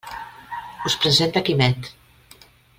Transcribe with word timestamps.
Us 0.89 0.95
presente 1.03 1.43
Quimet. 1.49 1.93